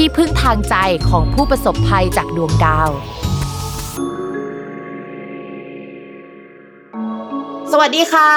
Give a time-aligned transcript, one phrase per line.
[0.00, 0.76] ที่พึ่งทางใจ
[1.10, 2.90] ของผู้ประสบภัยจากดวงดาว
[7.72, 8.30] สวัสดีค่ะ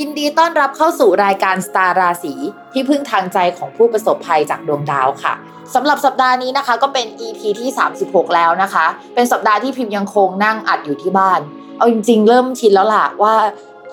[0.00, 2.34] ยินดีต้อนรับเข้าสู่รายการสตาร์ราศี
[2.72, 5.34] ที่พึ่งทางใจของผู้ประสบภัยจากดวงดาวค่ะ
[5.74, 7.68] สำหรับสัปดาห์นี้นะคะ ก็เป็น EP ที่
[8.02, 11.40] 36 แล้วนะคะ เป็นสัปดาห์ที่พิมพ์ยังคงนั่งอัดอยู่ที่บ้าน
[11.78, 13.34] เอาจริง ๆ เริ่มชินแล้วล่ะว่า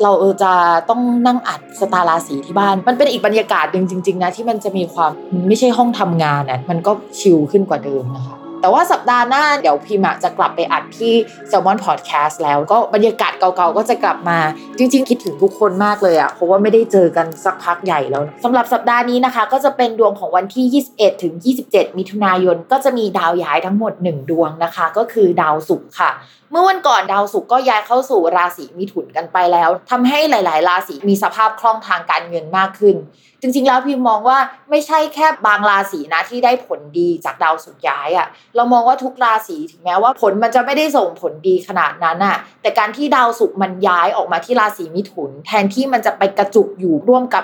[0.02, 0.12] เรา
[0.44, 0.54] จะ
[0.90, 5.12] ต้องนั่งอัดสตาราศีที่บ้าน มันเป็นอีกบรรยากาศหนึ่งจริง ๆ นะ ที่มันจะมีความ
[5.48, 11.14] ไม่ใช่ห้องทำงานอะมันก็ชิลขึ้นกว่าเดิมนะคะแต่ว่าสัปดาห์หน้าเดี๋ยวพิมจะกลับไปอัดที่
[11.50, 14.40] s ซ l m o n Podcast แล้วก็บรรยากาศเก่าๆ ก็จะกลับมา
[14.78, 21.34] จริงๆ คิดถึงทุกคนมากเลยอะเพราะว่าไม่ได้เจอกันสักพักใหญ่แล้วสำหรับสัปดาห์นี้นะคะ ก็จะเป็นดวงของวันที่ 21 ถึง
[21.66, 26.12] 27 มิถุนายน ก็จะมีดาวย้ายทั้งหมด 1 ดวงนะคะ ก็คือดาวศุกร์ค่ะ
[26.54, 32.96] เมื่อวันก่อนดาวศุกร์ก็ย้ายเข้าสู่ราศีมิถุนกันไปแล้วทำให้หลาย ๆ ราศีมีสภาพคล่องทางการเงินมากขึ้น
[33.42, 34.38] จริง ๆ แล้วพิมมองว่า
[34.70, 47.44] ไม่ใช่แค่บางราศีนะที่ได้ผลดีจากดาวสุกร์ย้ายอะ่ะ เรามองว่าทุกราศีถึงแม้ว่าผลมันจะไม่ได้ส่งผลดีขนาดนั้นอะ่ะ แต่การที่ดาวสุกร์มันย้ายออกมาที่ราศีมิถุน แทนที่มันจะไปกระจุกอยู่ร่วมกับ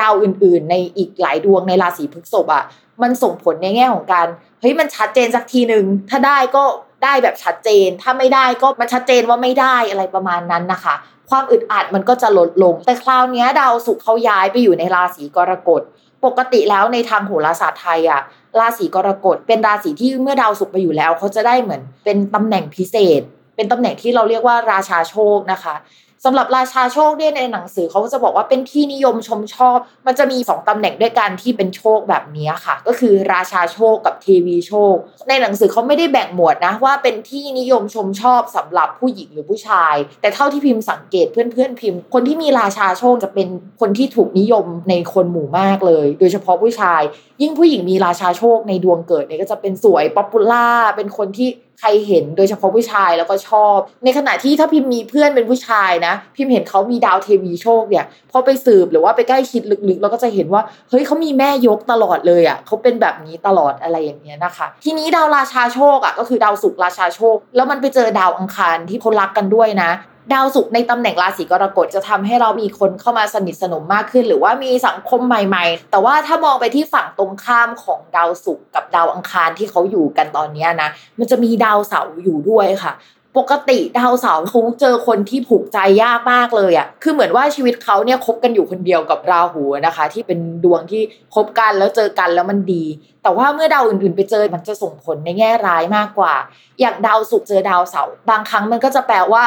[0.00, 2.64] ดาวอื่น ๆ ในอีกหลายดวงในราศีพฤษภอะ่ะ
[3.02, 4.26] มันส่งผลในแง่ของการ
[4.60, 6.64] เฮ้ยมันชัดเจนสักทีหนึ่งถ้าได้ก็
[7.02, 10.94] ได้แบบชัดเจน ถ้าไม่ได้ก็มันชัดเจนว่าไม่ได้อะไรประมาณนั้นนะคะ
[11.30, 15.82] ความอึดอัดมันก็จะลดลง แต่คราวนี้ดาวศุกร์เขาย้ายไปอยู่ในราศีกรกฎ
[16.24, 18.20] ปกติแล้วในทางโหราศาสตร์ไทยอะ
[18.60, 23.22] ราศีกรกฎเป็นราศีที่เมื่อดาวศุกร์ไปอยู่แล้วเขาจะได้เหมือนเป็นตำแหน่งพิเศษ
[23.56, 25.74] เป็นตำแหน่งที่เราเรียกว่าราชาโชคนะคะ
[26.24, 34.94] สำหรับราชาโชคเนี่ยในหนังสือเขาจะบอกว่าเป็นที่นิยมชมชอบ มันจะมีสองตำแหน่งด้วยกันที่เป็นโชคแบบนี้ค่ะ ก็คือราชาโชคกับเทวีโชค
[35.28, 43.48] ในหนังสือเขาไม่ได้แบ่งหมวดนะว่าเป็นที่นิยมชมชอบสำหรับผู้หญิงหรือผู้ชาย แต่เท่าที่พิมพ์สังเกตเพื่อนๆพิมพ์ คนที่มีราชาโชคจะเป็น
[43.80, 47.02] คนที่ถูกนิยมในคนหมู่มากเลย โดยเฉพาะผู้ชาย
[47.42, 51.50] ยิ่งผู้หญิงมีราชาโชคในดวงเกิดเนี่ยก็จะเป็นสวย popular เป็นคนที่
[51.80, 69.90] ใครเห็นโดยเฉพาะผู้ชายแล้วก็ชอบ ในขณะที่ถ้าพิมพ์มีเพื่อนเป็นผู้ชายนะพิมพ์เห็นเขามีดาวเทวีโชคเนี่ยพอไปสืบหรือว่าไปใกล้คิดลึกๆเราก็จะเห็นว่าเฮ้ยเขามีแม่ยกตลอดเลยอะเขาเป็นแบบนี้ตลอดอะไรอย่างเงี้ยนะคะ ทีนี้ดาวราชาโชคอะก็คือดาวศุกร์ราชาโชค แล้วมันไปเจอดาวอังคารที่เขารักกันด้วยนะ
[70.34, 82.92] ดาวศุกร์ในตำแหน่งราศีกรกฎจะทำให้เรามีคนเข้ามาสนิทสนมมากขึ้น หรือว่ามีสังคมใหม่ ๆ แต่ว่าถ้ามองไปที่ฝั่งตรงข้ามของดาวศุกร์กับดาวอังคารที่เขาอยู่กันตอนนี้นะ มันจะมีดาวเสาร์อยู่ด้วยค่ะ
[83.38, 91.02] ปกติดาวเสาร์เขาเจอคนที่ผูกใจยากมากเลยอะ่ะ คือเหมือนว่าชีวิตเขาเนี่ยคบกันอยู่คนเดียวกับราหูนะคะ ที่เป็นดวงที่
[91.34, 92.84] คบกันแล้วเจอกันแล้วมันดี
[93.22, 96.34] แต่ว่าเมื่อดาวอื่นๆ ไปเจอมันจะส่งผลในแง่ร้ายมากกว่า
[96.80, 99.44] อย่างดาวศุกร์เจอดาวเสาร์บางครั้งมันก็จะแปลว่า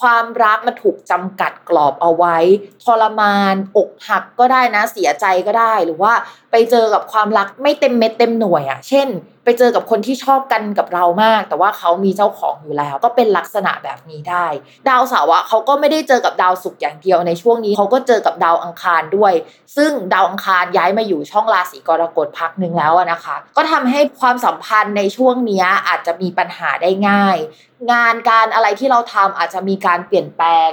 [0.00, 2.36] ความรักมันถูกจำกัดกรอบเอาไว้
[2.84, 6.12] ทรมาน อกหักก็ได้นะเสียใจก็ได้ หรือว่า
[6.50, 9.08] ไปเจอกับความรักไม่เต็มเม็ดเต็มหน่วยอะ่ะ เช่น
[9.44, 14.46] ไปเจอกับคนที่ชอบกันกับเรามาก แต่ว่าเขามีเจ้าของอยู่แล้ว ก็เป็นลักษณะแบบนี้ได้
[14.88, 19.32] ดาวเสาร์เขาก็ไม่ได้เจอกับดาวศุกร์อย่างเดียวในช่วงนี้เขาก็เจอกับดาวอังคารด้วย
[19.76, 27.36] ซึ่งดาวอังคารย้ายมาอยู่ช่องราศีกรกฎพักหนึ่งแล้วนะคะ ก็ทำให้ความสัมพันธ์ในช่วงนี้อาจจะมีปัญหาได้ง่าย
[27.92, 30.70] งานการอะไรที่เราทำอาจจะมีการเปลี่ยนแปลง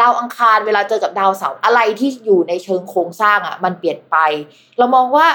[0.00, 4.16] ดาวอังคารเวลาเจอกับดาวเสาร์อะไรที่อยู่ในเชิงโครงสร้างอะมันเปลี่ยนไป
[4.78, 5.26] เรามองว่า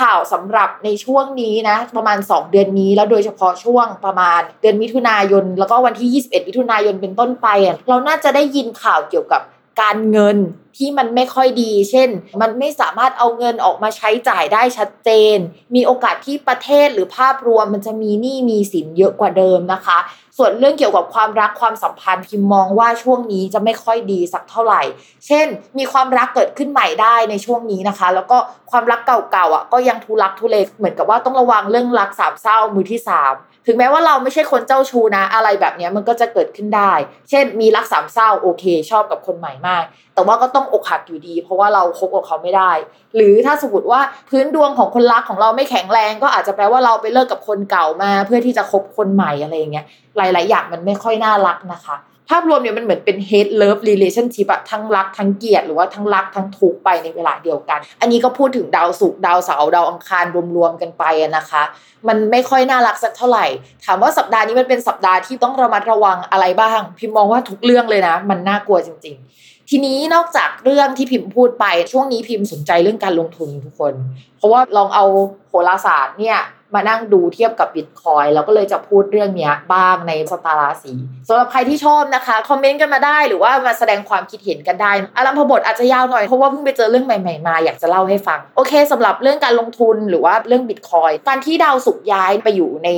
[0.00, 7.48] ข่าวสำหรับในช่วงนี้นะ ประมาณ 2 เดือนนี้ แล้วโดยเฉพาะช่วงประมาณเดือนมิถุนายน แล้วก็วันที่ 21 มิถุนายนเป็นต้นไป
[7.88, 9.42] เราน่าจะได้ยินข่าวเกี่ยวกับ
[9.80, 10.38] การเงิน
[10.76, 12.08] ที่มันไม่ค่อยดี เช่น
[12.40, 15.36] มันไม่สามารถเอาเงินออกมาใช้จ่ายได้ชัดเจน
[15.74, 19.98] มีโอกาสที่ประเทศหรือภาพรวมมันจะมีหนี้มีสินเยอะกว่าเดิมนะคะ
[20.38, 24.82] ส่วนเรื่องเกี่ยวกับความรักความสัมพันธ์พิมมองว่าช่วงนี้จะไม่ค่อยดีสักเท่าไหร่
[25.26, 25.46] เช่น
[25.78, 28.36] มีความรักเกิดขึ้นใหม่ได้ในช่วงนี้นะคะ แล้วก็
[28.70, 33.34] ความรักเก่าๆอะก็ยังทุลักทุเลเหมือนกับว่าต้องระวังเรื่องรักสามเศร้ามือที่สาม
[33.70, 36.92] ถึงแม้ว่าเราไม่ใช่คนเจ้าชู้นะ อะไรแบบนี้มันก็จะเกิดขึ้นได้
[37.30, 39.84] เช่น มีรักสามเศร้าโอเค ชอบกับคนใหม่มาก
[40.14, 42.72] แต่ว่าก็ต้องอกหักอยู่ดี เพราะว่าเราคบกับเขาไม่ได้
[43.16, 44.00] หรือถ้าสมมติว่า
[44.30, 49.86] พื้นดวงของคนรักของเราไม่แข็งแรง ก็อาจจะแปลว่าเราไปเลิกกับคนเก่ามา เพื่อที่จะคบคนใหม่อะไรอย่างเงี้ย
[50.16, 51.96] หลาย ๆ อย่างมันไม่ค่อยน่ารักนะคะ
[52.30, 60.24] ภาพรวมเนี่ยมันเหมือนเป็น hate love relationship อะทั้งรักทั้งเกลียดหรือว่าทั้งรักทั้งทุกข์ไปในเวลาเดียวกัน อันนี้ก็พูดถึงดาวศุกร์ดาวเสาร์ดาวอังคาร
[60.56, 61.04] รวมๆกันไป
[61.36, 61.62] นะคะ
[62.08, 63.46] มันไม่ค่อยน่ารักสักเท่าไหร่
[63.84, 73.94] ถามว่าสัปดาห์นี้มันเป็นสัปดาห์ที่ต้องระมัดระวังอะไรบ้าง พิมมองว่าทุกเรื่องเลยนะ มันน่ากลัวจริง ๆทีนี้นอกจากเรื่องที่พิมพ์พูดไปช่วงนี้พิมพ์สนใจเรื่องการลงทุนทุกคน
[74.36, 75.04] เพราะว่าลองเอา
[75.48, 76.38] โหราศาสตร์เนี่ย
[76.74, 80.92] มานั่งดูเทียบกับบิตคอยน์แล้วก็เลยจะพูดเรื่องนี้บ้างในแต่ละราศี
[81.28, 92.88] สำหรับใครที่ชอบนะคะ คอมเมนต์กันมาได้หรือว่ามาแสดงความคิดเห็นกันได้อารัมพบทอาจจะยาวหน่อย เพราะว่าเพิ่งไปเจอเรื่องใหม่ๆมาอยากจะเล่าให้ฟัง โอเคสำหรับเรื่องการลงทุนหรือว่าเรื่องบิตคอยการที่ดาวสุกย้ายไปอยู่ใน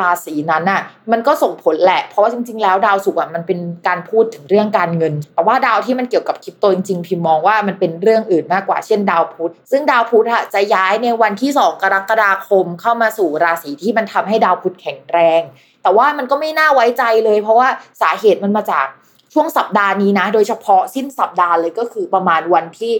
[0.00, 0.82] ราศีนั้นน่ะ
[1.12, 15.42] มันก็ส่งผลแหละ เพราะว่าจริง ๆ แล้วดาวสุกอะมันเป็นการพูดถึงเรื่องการเงิน แต่ว่าดาวที่มันเกี่ยวกับคริปโตจริงๆพิมมองว่ามันเป็นเรื่องอื่นมากกว่าเช่นดาวพุธซึ่งดาวพุธจะย้ายในวันที่ 2 กรกฎาคมเข้ามาสู่ราศีที่มันทำให้ดาวพุธแข็งแรง
[15.82, 17.68] แต่ว่ามันก็ไม่น่าไว้ใจเลย เพราะว่า
[18.02, 18.86] สาเหตุมันมาจาก
[19.32, 22.92] ช่วงสัปดาห์นี้นะ โดยเฉพาะสิ้นสัปดาห์เลยก็คือประมาณวันที่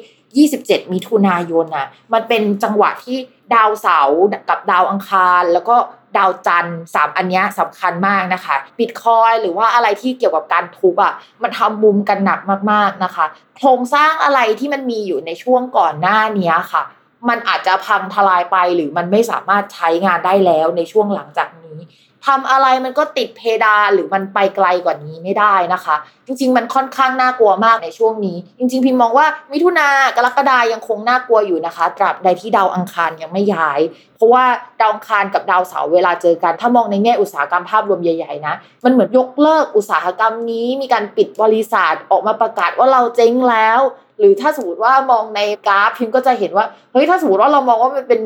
[0.60, 3.16] 27 มิถุนายนนะมันเป็นจังหวะที่
[3.54, 5.76] ดาวเสาร์กับดาวอังคาร แล้วก็
[6.16, 12.40] ดาวจันทร์สามอันนี้สำคัญมากนะคะบิตคอยหรือว่าอะไรที่เกี่ยวกับการทุบอะมันทำมุมกันหนัก
[12.72, 13.24] มากๆนะคะ
[13.56, 16.82] โครงสร้างอะไรที่มันมีอยู่ในช่วงก่อนหน้านี้ค่ะ
[17.28, 21.78] มันอาจจะพังทลายไปหรือมันไม่สามารถใช้งานได้แล้วในช่วงหลังจากนี้
[22.26, 25.96] ทำอะไรมันก็ติดเพดานหรือมันไปไกลกว่านี้ไม่ได้นะคะ
[26.26, 33.80] จริง ๆ มันค่อนข้างน่ากลัวมากในช่วงนี้ จริง ๆ พิมมองว่ามิถุนากรกฎายังคงน่ากลัวอยู่นะคะ ตราบใดที่ดาวอังคารยังไม่ย้าย
[34.16, 34.44] เพราะว่า
[34.80, 38.54] ดาวอังคารกับดาวเสาร์เวลาเจอกัน ถ้ามองในแง่อุตสาหกรรมภาพรวมใหญ่ๆนะ
[38.84, 43.80] มันเหมือนยกเลิกอุตสาหกรรมนี้ มีการปิดบริษัทออกมาประกาศว่าเราเจ๊งแล้ว
[44.18, 48.20] หรือถ้าสมมติว่ามองในกราฟพิมก็จะเห็นว่าเฮ้ยถ้าสมมติว่าเรามองว่ามันเป็น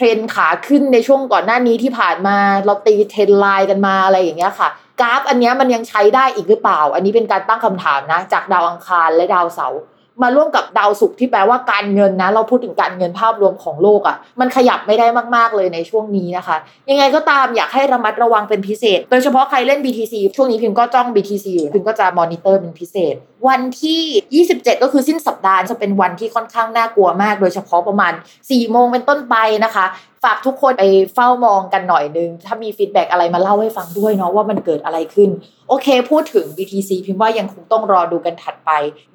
[0.00, 4.68] เทรนขาขึ้นในช่วงก่อนหน้านี้ที่ผ่านมาเราตี trend line กันมาอะไรอย่างเงี้ยค่ะ
[5.00, 9.80] กราฟอันนี้มันยังใช้ได้อีกหรือเปล่า อันนี้เป็นการตั้งคำถามนะ จากดาวอังคารและดาวเสาร์
[10.22, 15.06] มาร่วมกับดาวศุกร์ที่แปลว่าการเงินนะ เราพูดถึงการเงินภาพรวมของโลกอะ่ะ มันขยับไม่ได้
[15.36, 16.56] มากๆเลยในช่วงนี้นะคะ
[16.90, 23.14] ยังไงก็ตามอยากให้ระมัดระวังเป็นพิเศษ โดยเฉพาะใครเล่น BTC ช่วงนี้พิมก็จ้อง BTC อยู่พิมก็จะมอนิเตอร์เป็นพิเศษ
[23.48, 28.12] วันที่ 27 ก็คือสิ้นสัปดาห์จะเป็นวันที่ค่อนข้างน่ากลัวมาก โดยเฉพาะประมาณ
[28.42, 29.84] 4โมงเป็นต้นไปนะคะ
[30.24, 30.84] ฝากทุกคนไป
[31.14, 35.30] เฝ้ามองกันหน่อยนึง ถ้ามี feedback อะไรมาเล่าให้ฟังด้วยเนาะว่ามันเกิดอะไรขึ้น
[35.68, 38.70] โอเค พูดถึง BTC พิมพ์ว่ายังคงต้องรอดูกันถัดไป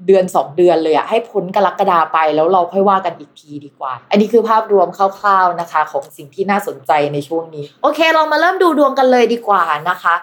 [0.05, 10.15] เดือน 2 เดือนเลยอะให้พ้นกรกฎาไปแล้วเราค่อยว่ากันอีกทีดีกว่า อันนี้คือภาพรวมคร่าวๆนะคะ ของสิ่งที่น่าสนใจในช่วงนี้ โอเค เรามาเริ่มดูดวงกันเลยดีกว่านะคะ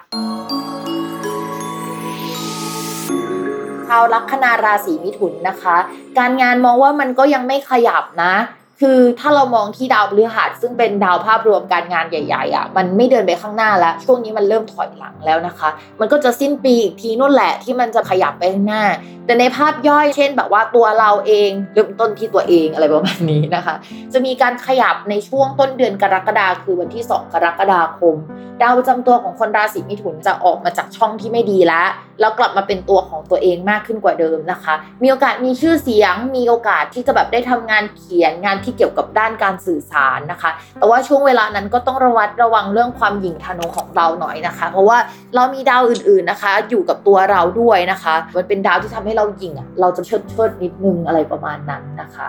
[3.89, 5.77] ชาวลัคนาราศีมิถุนนะคะ
[6.19, 8.35] การงานมองว่ามันก็ยังไม่ขยับนะ
[8.81, 15.69] คือถ้าเรามองที่ดาวพฤหัสซึ่งเป็นดาวภาพรวมการงานใหญ่ๆอะมันไม่เดินไปข้างหน้าแล้ว ช่วงนี้มันเริ่มถอยหลังแล้วนะคะ
[16.01, 18.85] มันก็จะสิ้นปีอีกทีนู่นแหละที่มันจะขยับไปข้างหน้า
[19.27, 23.75] แต่ในภาพย่อยเช่นแบบว่าตัวเราเองเริ่มต้นที่ตัวเองอะไรประมาณนี้นะคะ
[24.13, 28.17] จะมีการขยับในช่วงต้นเดือนกรกฎาคือวันที่ 2 กรกฎาคม
[28.63, 31.87] ดาวประจำตัวของคนราศีมิถุนจะออกมาจากช่องที่ไม่ดีแล้ว
[32.21, 44.99] แล้วกลับมาเป็นตัวของตัวเองมากขึ้นกว่าเดิมนะคะ มีโอกาสมีชื่อเสียง มีโอกาสที่จะแบบได้ทำงานเขียนงานที่เกี่ยวกับด้านการสื่อสารนะคะ แต่ว่าช่วงเวลานั้นก็ต้องระวัดระวังเรื่องความหยิ่งทะนงของเราหน่อยนะคะ เพราะว่า
[45.35, 52.29] เรามีดาวอื่นๆนะคะ อยู่กับตัวเราด้วยนะคะ มันเป็นดาวที่ทำให้เราหยิ่งอะเราจะเชิดเชิดนิดนึงอะไรประมาณนั้นนะคะ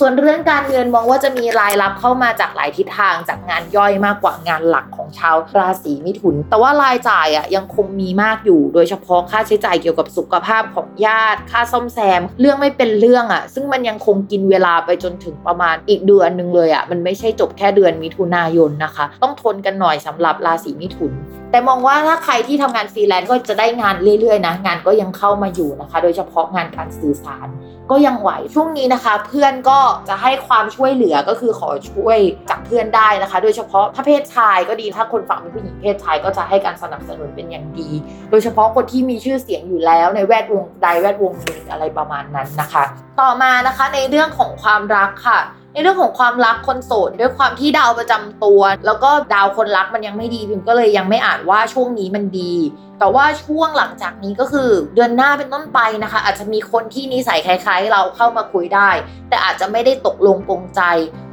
[0.00, 21.12] ส่วนเรื่องการเงินมองว่าจะมีรายรับเข้ามาจากหลายทิศทางจากงานย่อยมากกว่างานหลักของชาวราศีมิถุน แต่ว่ารายจ่ายอะยังคงมีมากอยู่ โดยเฉพาะค่าใช้จ่ายเกี่ยวกับสุขภาพของญาติ ค่าซ่อมแซม เรื่องไม่เป็นเรื่องอะ ซึ่งมันยังคงกินเวลาไปจนถึงประมาณอีกเดือนหนึ่งเลยอะมันไม่ใช่จบแค่เดือนมิถุนายนนะคะ ต้องทนกันหน่อยสำหรับราศีมิถุน
[21.50, 27.48] แต่มองว่าถ้าใครที่ทำงานฟรีแลนซ์ก็จะได้งานเรื่อยๆนะงานก็ยังเข้ามาอยู่นะคะ โดยเฉพาะงานการสื่อสาร
[27.90, 32.18] ก็ยังไหวช่วงนี้นะคะ เพื่อนก็จะให้ความช่วยเหลือก็คือขอช่วย
[32.50, 37.90] จากเพื่อนได้นะคะ โดยเฉพาะถ้าเพศชายก็ดีถ้าคนฝั่งเป็นผู้หญิงเพศชายก็จะให้การสนับสนุนเป็นอย่างดี
[38.30, 42.84] โดยเฉพาะคนที่มีชื่อเสียงอยู่แล้วในแวดวงใดแวดวงหนึ่งอะไรประมาณนั้นนะคะ
[43.20, 45.40] ต่อมานะคะในเรื่องของความรักค่ะ
[45.72, 52.54] ในเรื่องของความรักคนโสดด้วยความที่ดาวประจำตัว แล้วก็ดาวคนรักมันยังไม่ดีพิมก็เลยยังไม่อ่านว่าช่วงนี้มันดี
[52.98, 58.90] แต่ว่าช่วงหลังจากนี้ก็คือเดือนหน้าเป็นต้นไปนะคะ อาจจะมีคนที่นิสัยคล้ายๆ เราเข้ามาคุยได้
[59.28, 60.80] แต่อาจจะไม่ได้ตกลงปรงใจ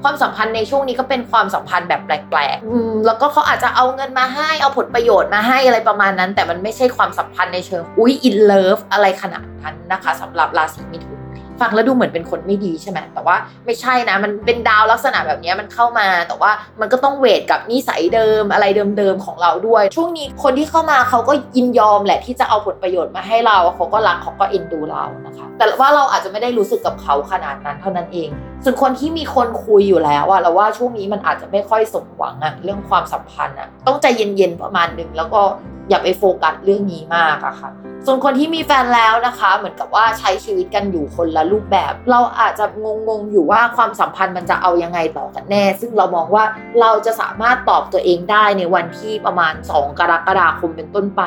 [0.03, 11.18] ความสัมพันธ์ในช่วงนี้ก็เป็นความสัมพันธ์แบบแปลกๆแล้วก็เขาอาจจะเอาเงินมาให้เอาผลประโยชน์มาให้อะไรประมาณนั้น แต่มันไม่ใช่ความสัมพันธ์ในเชิงอุ้ยอินเลิฟอะไรขนาดนั้นนะคะสำหรับราศีมิถุน
[11.61, 13.35] ฟังแล้วดูเหมือนเป็นคนไม่ดีใช่ไหมแต่ว่า
[13.65, 16.51] ไม่ใช่นะ มันเป็นดาวลักษณะแบบนี้มันเข้ามา แต่ว่า
[16.81, 18.65] มันก็ต้องเวทกับนิสัยเดิมอะไร
[18.97, 28.29] เดิมๆของเราด้วย ช่วงนี้คนที่เข้ามาเขาก็ยินยอมแหละที่จะเอาผลประโยชน์มาให้เราเขาก็รักเขาก็เอ็นดูเรานะคะ แต่ว่าเราอาจจะไม่ได้รู้สึกกับเขาขนาดนั้นเท่านั้นเอง
[28.63, 35.41] ส่วนคนที่มีคนคุยอยู่แล้วอะเราว่าช่วงนี้มันอาจจะไม่ค่อยสมหวังอะเรื่องความสัมพันธ์อะต้องใจเย็นๆประมาณนึงแล้วก็
[35.89, 37.72] อย่าไปโฟกัสเรื่องนี้มากอะค่ะ
[38.05, 42.65] ส่วนคนที่มีแฟนแล้วนะคะ เหมือนกับว่าใช้ชีวิตกันอยู่คนละรูปแบบ เราอาจจะ
[43.08, 46.43] งงๆอยู่ว่าความสัมพันธ์มันจะเอายังไงต่อกันแน่ ซึ่งเรามองว่า
[46.81, 51.24] เราจะสามารถตอบตัวเองได้ในวันที่ประมาณ 2 กรกฎาคมเป็นต้นไป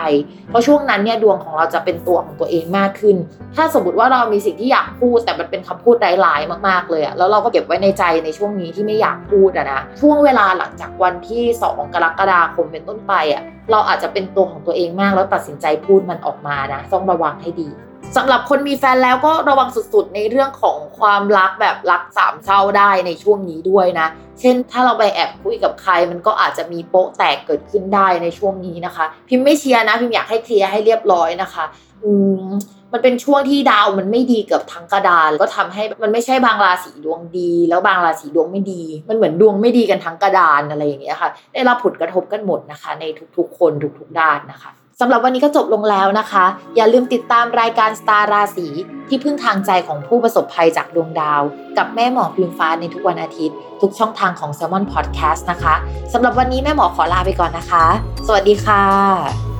[0.51, 3.17] เพราะช่วงนั้นเนี่ยดวงของเราจะเป็นตัวของตัวเองมากขึ้น
[3.57, 17.69] ถ้าสมมติว่าเรามีสิ่งที่อยากพูด แต่มันเป็นคำพูดร้ายๆมากๆเลยอะแล้วเราก็เก็บไว้ในใจในช่วงนี้ที่ไม่อยากพูดอะนะช่วงเวลาหลังจากวันที่ 2 กรกฎาคมเป็นต้นไปอะ เราอาจจะเป็นตัวของตัวเองมากแล้วตัดสินใจพูดมันออกมานะต้องระวังให้ดี
[18.17, 24.07] สำหรับคนมีแฟนแล้วก็ระวังสุดๆ ในเรื่องของความรักแบบรักสามเศร้าได้ในช่วงนี้ด้วยนะ
[24.41, 31.65] เช่น ถ้าเราไปแอบคุยกับใคร มันก็อาจจะมีโป๊ะแตกเกิดขึ้นได้ในช่วงนี้นะคะ พิมพ์ไม่เชียร์นะ พิมพ์อยากให้เคลียร์ให้เรียบร้อยนะคะ
[32.05, 32.11] อื
[32.49, 32.53] ม
[32.93, 43.05] มันเป็นช่วงที่ดาวมันไม่ดีเกับทั้งกระดานก็ทำให้มันไม่ใช่บางราศีดวงดี แล้วบางราศีดวงไม่ดี มันเหมือนดวงไม่ดีกันทั้งกระดานอะไรอย่างเงี้ยค่ะ ได้รับผลกระทบกันหมดนะคะ ใน
[43.37, 46.45] ทุกๆ คนทุกๆด้านนะคะสำหรับวันนี้ก็จบลงแล้วนะคะ
[46.77, 48.67] อย่าลืมติดตามรายการสตาร์ราศี
[49.09, 51.43] ที่พึ่งทางใจของผู้ประสบภัยจากดวงดาว
[51.79, 55.75] กับแม่หมอพิมฟ้าในทุกวันอาทิตย์ ทุกช่องทางของ s ซ l m o n Podcast นะคะ
[56.13, 57.85] สำหรับวันนี้แม่หมอขอลาไปก่อนนะคะ
[58.27, 59.52] สวัสดีค่ะ